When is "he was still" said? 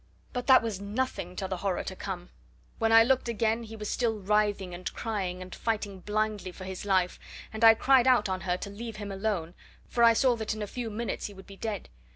3.61-4.17